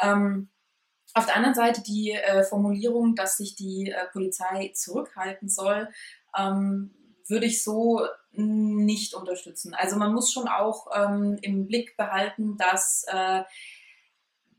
Ähm, 0.00 0.50
auf 1.14 1.26
der 1.26 1.36
anderen 1.36 1.54
Seite 1.54 1.82
die 1.82 2.12
äh, 2.12 2.42
Formulierung, 2.42 3.14
dass 3.14 3.36
sich 3.36 3.54
die 3.54 3.90
äh, 3.90 4.06
Polizei 4.12 4.72
zurückhalten 4.74 5.48
soll, 5.48 5.88
ähm, 6.36 6.95
würde 7.28 7.46
ich 7.46 7.62
so 7.62 8.06
nicht 8.32 9.14
unterstützen. 9.14 9.74
Also 9.74 9.96
man 9.96 10.12
muss 10.12 10.32
schon 10.32 10.48
auch 10.48 10.88
ähm, 10.94 11.38
im 11.42 11.66
Blick 11.66 11.96
behalten, 11.96 12.56
dass 12.56 13.04
äh, 13.08 13.42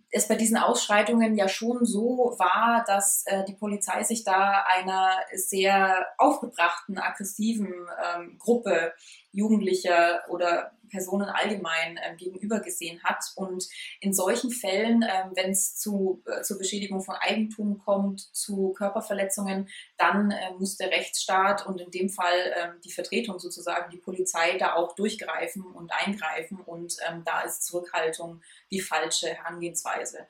es 0.10 0.28
bei 0.28 0.36
diesen 0.36 0.58
Ausschreitungen 0.58 1.36
ja 1.36 1.48
schon 1.48 1.86
so 1.86 2.36
war, 2.38 2.84
dass 2.88 3.24
äh, 3.26 3.44
die 3.46 3.54
Polizei 3.54 4.04
sich 4.04 4.24
da 4.24 4.64
einer 4.66 5.12
sehr 5.34 6.08
aufgebrachten, 6.18 6.98
aggressiven 6.98 7.74
ähm, 8.04 8.38
Gruppe 8.40 8.94
Jugendlicher 9.32 10.22
oder 10.30 10.72
Personen 10.88 11.30
allgemein 11.30 12.00
ähm, 12.04 12.18
gegenüber 12.18 12.60
gesehen 12.60 13.04
hat. 13.04 13.24
Und 13.36 13.68
in 14.00 14.14
solchen 14.14 14.52
Fällen, 14.52 15.04
ähm, 15.04 15.32
wenn 15.36 15.52
es 15.52 15.76
zu, 15.76 16.24
äh, 16.26 16.42
zur 16.42 16.58
Beschädigung 16.58 17.02
von 17.02 17.16
Eigentum 17.16 17.78
kommt, 17.80 18.22
zu 18.36 18.74
Körperverletzungen, 18.74 19.70
dann 19.98 20.32
äh, 20.32 20.54
muss 20.58 20.78
der 20.78 20.92
Rechtsstaat 20.92 21.66
und 21.66 21.82
in 21.82 21.92
dem 21.92 22.10
Fall 22.10 22.54
ähm, 22.56 22.82
die 22.84 22.92
Vertretung 22.92 23.40
sozusagen, 23.40 23.90
die 23.92 23.98
Polizei, 23.98 24.58
da 24.58 24.74
auch 24.74 24.96
durchgreifen 24.96 25.64
und 25.64 25.92
eingreifen. 25.92 26.60
Und 26.60 26.98
ähm, 27.08 27.24
da 27.26 27.42
ist 27.42 27.66
Zurückhaltung 27.66 28.42
die 28.72 28.82
falsche 28.82 29.30
Herangehensweise. 29.30 30.28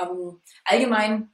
Ähm, 0.00 0.40
allgemein 0.64 1.30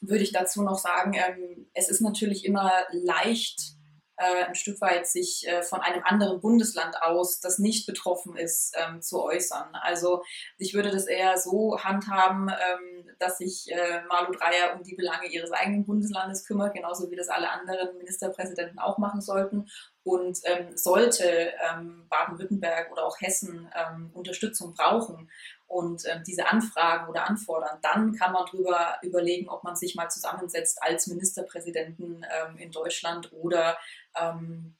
würde 0.00 0.24
ich 0.24 0.32
dazu 0.32 0.62
noch 0.62 0.78
sagen, 0.78 1.14
ähm, 1.14 1.66
es 1.74 1.88
ist 1.88 2.00
natürlich 2.00 2.44
immer 2.44 2.72
leicht, 2.90 3.76
äh, 4.22 4.44
ein 4.44 4.54
Stück 4.54 4.80
weit 4.80 5.06
sich 5.06 5.46
äh, 5.46 5.62
von 5.62 5.80
einem 5.80 6.02
anderen 6.04 6.40
Bundesland 6.40 7.02
aus, 7.02 7.40
das 7.40 7.58
nicht 7.58 7.86
betroffen 7.86 8.36
ist, 8.36 8.74
ähm, 8.76 9.02
zu 9.02 9.22
äußern. 9.22 9.74
Also 9.74 10.22
ich 10.58 10.74
würde 10.74 10.90
das 10.90 11.06
eher 11.06 11.36
so 11.38 11.78
handhaben, 11.82 12.48
ähm, 12.48 13.10
dass 13.18 13.38
sich 13.38 13.70
äh, 13.70 14.02
Malu 14.08 14.32
Dreyer 14.32 14.74
um 14.76 14.82
die 14.82 14.94
Belange 14.94 15.26
ihres 15.26 15.52
eigenen 15.52 15.84
Bundeslandes 15.84 16.46
kümmert, 16.46 16.74
genauso 16.74 17.10
wie 17.10 17.16
das 17.16 17.28
alle 17.28 17.50
anderen 17.50 17.96
Ministerpräsidenten 17.98 18.78
auch 18.78 18.98
machen 18.98 19.20
sollten. 19.20 19.68
Und 20.04 20.38
ähm, 20.44 20.76
sollte 20.76 21.52
ähm, 21.70 22.06
Baden-Württemberg 22.08 22.90
oder 22.90 23.04
auch 23.06 23.20
Hessen 23.20 23.70
ähm, 23.74 24.10
Unterstützung 24.14 24.74
brauchen 24.74 25.30
und 25.72 26.04
ähm, 26.06 26.22
diese 26.26 26.46
Anfragen 26.46 27.08
oder 27.08 27.28
anfordern, 27.28 27.78
dann 27.80 28.12
kann 28.12 28.32
man 28.32 28.44
darüber 28.44 28.98
überlegen, 29.02 29.48
ob 29.48 29.64
man 29.64 29.74
sich 29.74 29.94
mal 29.94 30.10
zusammensetzt 30.10 30.82
als 30.82 31.06
Ministerpräsidenten 31.06 32.26
ähm, 32.30 32.58
in 32.58 32.70
Deutschland 32.70 33.32
oder 33.32 33.78
ähm, 34.14 34.76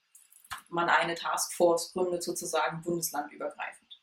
man 0.69 0.91
eine 0.91 1.15
Taskforce 1.15 1.93
gründet, 1.95 2.23
sozusagen 2.23 2.83
bundeslandübergreifend. 2.83 4.03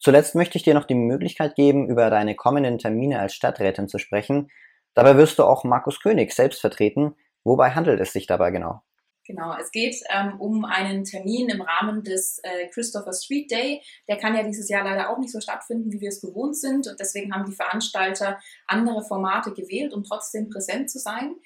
Zuletzt 0.00 0.34
möchte 0.34 0.58
ich 0.58 0.64
dir 0.64 0.74
noch 0.74 0.86
die 0.86 0.94
Möglichkeit 0.94 1.54
geben, 1.54 1.88
über 1.88 2.10
deine 2.10 2.34
kommenden 2.34 2.78
Termine 2.78 3.20
als 3.20 3.34
Stadträtin 3.34 3.88
zu 3.88 3.98
sprechen. 3.98 4.50
Dabei 4.94 5.16
wirst 5.16 5.38
du 5.38 5.44
auch 5.44 5.62
Markus 5.62 6.00
König 6.00 6.32
selbst 6.32 6.60
vertreten. 6.60 7.14
Wobei 7.44 7.70
handelt 7.70 8.00
es 8.00 8.12
sich 8.12 8.26
dabei 8.26 8.50
genau? 8.50 8.82
Genau, 9.28 9.54
es 9.60 9.70
geht 9.70 9.94
ähm, 10.08 10.40
um 10.40 10.64
einen 10.64 11.04
Termin 11.04 11.50
im 11.50 11.60
Rahmen 11.60 12.02
des 12.02 12.40
äh, 12.42 12.66
Christopher 12.68 13.12
Street 13.12 13.50
Day. 13.50 13.82
Der 14.08 14.16
kann 14.16 14.34
ja 14.34 14.42
dieses 14.42 14.70
Jahr 14.70 14.84
leider 14.84 15.10
auch 15.10 15.18
nicht 15.18 15.32
so 15.32 15.38
stattfinden, 15.38 15.92
wie 15.92 16.00
wir 16.00 16.08
es 16.08 16.22
gewohnt 16.22 16.56
sind. 16.56 16.88
Und 16.88 16.98
deswegen 16.98 17.34
haben 17.34 17.44
die 17.44 17.54
Veranstalter 17.54 18.40
andere 18.66 19.04
Formate 19.04 19.52
gewählt, 19.52 19.92
um 19.92 20.02
trotzdem 20.02 20.48
präsent 20.48 20.90
zu 20.90 20.98
sein. 20.98 21.36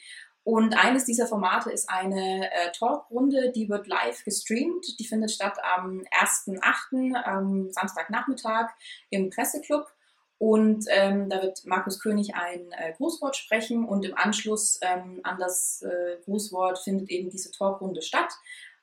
Und 0.45 0.75
eines 0.75 1.07
dieser 1.07 1.27
Formate 1.27 1.73
ist 1.73 1.91
eine 1.91 2.53
äh, 2.53 2.71
Talkrunde, 2.71 3.51
die 3.51 3.69
wird 3.69 3.89
live 3.89 4.23
gestreamt. 4.25 4.87
Die 5.01 5.05
findet 5.05 5.33
statt 5.33 5.59
am 5.77 6.03
1.8., 6.13 7.15
ähm, 7.27 7.73
Samstagnachmittag 7.73 8.71
im 9.11 9.29
Presseclub. 9.31 9.87
Und 10.43 10.87
ähm, 10.89 11.29
da 11.29 11.41
wird 11.41 11.65
Markus 11.67 12.01
König 12.01 12.35
ein 12.35 12.73
äh, 12.73 12.95
Grußwort 12.97 13.37
sprechen 13.37 13.85
und 13.85 14.05
im 14.05 14.17
Anschluss 14.17 14.81
ähm, 14.83 15.21
an 15.23 15.39
das 15.39 15.83
äh, 15.83 16.17
Grußwort 16.25 16.81
findet 16.81 17.11
eben 17.11 17.31
diese 17.31 17.53
Talkrunde 17.53 18.03
statt. 18.03 18.33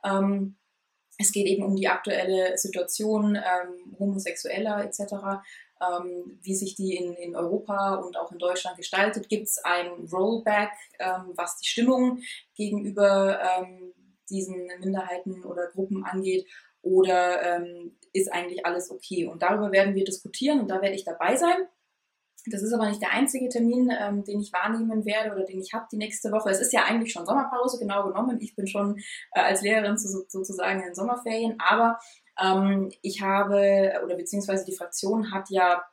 Ähm, 0.05 0.55
es 1.17 1.33
geht 1.33 1.47
eben 1.47 1.65
um 1.65 1.75
die 1.75 1.89
aktuelle 1.89 2.57
Situation 2.57 3.35
ähm, 3.35 3.97
Homosexueller 3.99 4.85
etc 4.85 5.41
ähm, 5.81 6.39
wie 6.41 6.55
sich 6.55 6.75
die 6.75 6.95
in, 6.95 7.13
in 7.15 7.35
Europa 7.35 7.95
und 7.95 8.15
auch 8.15 8.31
in 8.31 8.37
Deutschland 8.37 8.77
gestaltet. 8.77 9.27
Gibt 9.27 9.47
es 9.47 9.57
ein 9.61 9.89
Rollback, 10.09 10.71
ähm, 10.99 11.33
was 11.35 11.57
die 11.57 11.67
Stimmung 11.67 12.21
gegenüber 12.55 13.65
diesen 14.29 14.67
Minderheiten 14.79 15.43
oder 15.43 15.67
Gruppen 15.67 16.05
angeht? 16.05 16.45
Oder 16.81 17.41
ähm, 17.41 17.97
ist 18.13 18.31
eigentlich 18.31 18.65
alles 18.65 18.89
okay? 18.91 19.25
Und 19.27 19.41
darüber 19.41 19.71
werden 19.71 19.95
wir 19.95 20.03
diskutieren 20.03 20.59
und 20.59 20.69
da 20.69 20.81
werde 20.81 20.95
ich 20.95 21.03
dabei 21.03 21.35
sein. 21.35 21.67
Das 22.45 22.63
ist 22.63 22.73
aber 22.73 22.87
nicht 22.87 23.01
der 23.01 23.11
einzige 23.11 23.49
Termin, 23.49 23.91
ähm, 23.99 24.23
den 24.23 24.39
ich 24.39 24.53
wahrnehmen 24.53 25.05
werde 25.05 25.31
oder 25.31 25.43
den 25.43 25.59
ich 25.59 25.73
habe 25.73 25.87
die 25.91 25.97
nächste 25.97 26.31
Woche. 26.31 26.49
Es 26.49 26.61
ist 26.61 26.73
ja 26.73 26.85
eigentlich 26.85 27.11
schon 27.11 27.25
Sommerpause, 27.25 27.79
genau 27.79 28.07
genommen. 28.07 28.39
Ich 28.41 28.55
bin 28.55 28.67
schon 28.67 28.97
äh, 29.33 29.41
als 29.41 29.61
Lehrerin 29.61 29.97
zu, 29.97 30.07
sozusagen 30.27 30.81
in 30.81 30.95
Sommerferien, 30.95 31.57
aber 31.59 31.99
ähm, 32.41 32.91
ich 33.01 33.21
habe, 33.21 34.01
oder 34.03 34.15
beziehungsweise 34.15 34.65
die 34.65 34.75
Fraktion 34.75 35.31
hat 35.33 35.49
ja 35.49 35.83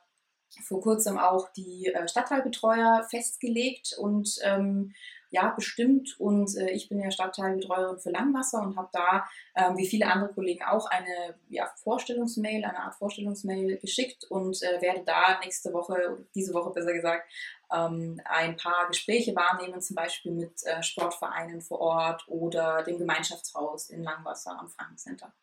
vor 0.63 0.81
kurzem 0.81 1.17
auch 1.17 1.51
die 1.51 1.87
äh, 1.93 2.07
Stadtteilbetreuer 2.07 3.05
festgelegt 3.09 3.95
und 3.97 4.37
ähm, 4.43 4.93
ja, 5.29 5.49
bestimmt. 5.49 6.15
Und 6.19 6.55
äh, 6.55 6.71
ich 6.71 6.89
bin 6.89 6.99
ja 6.99 7.11
Stadtteilbetreuerin 7.11 7.99
für 7.99 8.11
Langwasser 8.11 8.61
und 8.61 8.77
habe 8.77 8.89
da, 8.91 9.25
ähm, 9.55 9.77
wie 9.77 9.87
viele 9.87 10.07
andere 10.07 10.33
Kollegen 10.33 10.63
auch, 10.63 10.89
eine 10.89 11.35
ja, 11.49 11.69
Vorstellungsmail, 11.83 12.63
eine 12.63 12.79
Art 12.79 12.95
Vorstellungsmail 12.95 13.77
geschickt 13.77 14.25
und 14.29 14.61
äh, 14.63 14.81
werde 14.81 15.03
da 15.05 15.39
nächste 15.43 15.73
Woche, 15.73 16.25
diese 16.35 16.53
Woche 16.53 16.71
besser 16.71 16.93
gesagt, 16.93 17.29
ähm, 17.73 18.21
ein 18.25 18.55
paar 18.55 18.87
Gespräche 18.87 19.35
wahrnehmen, 19.35 19.81
zum 19.81 19.95
Beispiel 19.95 20.31
mit 20.31 20.63
äh, 20.65 20.81
Sportvereinen 20.81 21.61
vor 21.61 21.81
Ort 21.81 22.23
oder 22.27 22.83
dem 22.83 22.97
Gemeinschaftshaus 22.97 23.89
in 23.89 24.03
Langwasser 24.03 24.57
am 24.59 24.69
Frankencenter. 24.69 25.33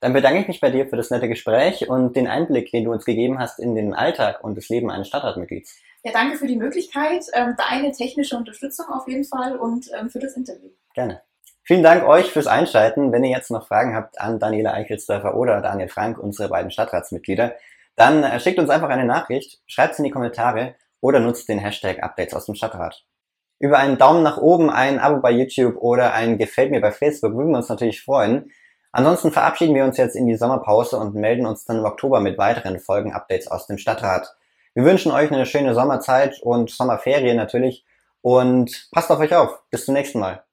Dann 0.00 0.14
bedanke 0.14 0.40
ich 0.40 0.48
mich 0.48 0.60
bei 0.60 0.70
dir 0.70 0.88
für 0.88 0.96
das 0.96 1.10
nette 1.10 1.28
Gespräch 1.28 1.88
und 1.88 2.16
den 2.16 2.26
Einblick, 2.26 2.70
den 2.70 2.84
du 2.84 2.92
uns 2.92 3.04
gegeben 3.04 3.38
hast 3.38 3.58
in 3.58 3.74
den 3.74 3.92
Alltag 3.92 4.42
und 4.42 4.56
das 4.56 4.70
Leben 4.70 4.90
eines 4.90 5.08
Stadtratmitglieds. 5.08 5.78
Ja, 6.02 6.12
danke 6.12 6.38
für 6.38 6.46
die 6.46 6.56
Möglichkeit, 6.56 7.26
ähm, 7.34 7.54
deine 7.58 7.92
technische 7.92 8.36
Unterstützung 8.36 8.86
auf 8.86 9.06
jeden 9.06 9.24
Fall 9.24 9.56
und 9.56 9.90
ähm, 9.98 10.08
für 10.08 10.18
das 10.18 10.34
Interview. 10.34 10.70
Gerne. 10.94 11.22
Vielen 11.62 11.82
Dank 11.82 12.04
euch 12.04 12.32
fürs 12.32 12.46
Einschalten. 12.46 13.12
Wenn 13.12 13.22
ihr 13.22 13.30
jetzt 13.30 13.50
noch 13.50 13.68
Fragen 13.68 13.94
habt 13.94 14.20
an 14.20 14.38
Daniela 14.38 14.72
Eichelsdörfer 14.72 15.36
oder 15.36 15.60
Daniel 15.60 15.88
Frank, 15.88 16.18
unsere 16.18 16.48
beiden 16.48 16.70
Stadtratsmitglieder, 16.70 17.54
dann 17.96 18.24
äh, 18.24 18.40
schickt 18.40 18.58
uns 18.58 18.70
einfach 18.70 18.88
eine 18.88 19.04
Nachricht, 19.04 19.60
schreibt 19.66 19.92
es 19.92 19.98
in 19.98 20.04
die 20.04 20.10
Kommentare 20.10 20.74
oder 21.00 21.20
nutzt 21.20 21.48
den 21.48 21.58
Hashtag 21.58 22.02
Updates 22.02 22.34
aus 22.34 22.46
dem 22.46 22.54
Stadtrat. 22.54 23.04
Über 23.58 23.78
einen 23.78 23.98
Daumen 23.98 24.22
nach 24.22 24.38
oben, 24.38 24.70
ein 24.70 24.98
Abo 24.98 25.20
bei 25.20 25.30
YouTube 25.30 25.76
oder 25.76 26.14
ein 26.14 26.38
Gefällt 26.38 26.70
mir 26.70 26.80
bei 26.80 26.92
Facebook 26.92 27.34
würden 27.34 27.50
wir 27.50 27.58
uns 27.58 27.68
natürlich 27.68 28.02
freuen. 28.02 28.50
Ansonsten 28.90 29.32
verabschieden 29.32 29.74
wir 29.74 29.84
uns 29.84 29.98
jetzt 29.98 30.16
in 30.16 30.26
die 30.26 30.36
Sommerpause 30.36 30.96
und 30.96 31.14
melden 31.14 31.44
uns 31.44 31.66
dann 31.66 31.78
im 31.78 31.84
Oktober 31.84 32.20
mit 32.20 32.38
weiteren 32.38 32.80
Folgen-Updates 32.80 33.48
aus 33.48 33.66
dem 33.66 33.76
Stadtrat. 33.76 34.34
Wir 34.74 34.84
wünschen 34.84 35.10
euch 35.10 35.32
eine 35.32 35.46
schöne 35.46 35.74
Sommerzeit 35.74 36.40
und 36.42 36.70
Sommerferien 36.70 37.36
natürlich 37.36 37.84
und 38.22 38.88
passt 38.92 39.10
auf 39.10 39.18
euch 39.18 39.34
auf. 39.34 39.62
Bis 39.70 39.84
zum 39.84 39.94
nächsten 39.94 40.20
Mal. 40.20 40.44